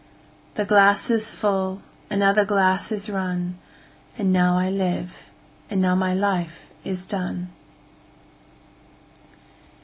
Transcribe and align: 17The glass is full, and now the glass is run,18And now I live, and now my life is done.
17The 0.55 0.67
glass 0.67 1.09
is 1.11 1.29
full, 1.29 1.83
and 2.09 2.21
now 2.21 2.33
the 2.33 2.43
glass 2.43 2.91
is 2.91 3.07
run,18And 3.07 4.27
now 4.29 4.57
I 4.57 4.67
live, 4.67 5.29
and 5.69 5.79
now 5.79 5.93
my 5.93 6.15
life 6.15 6.71
is 6.83 7.05
done. 7.05 7.49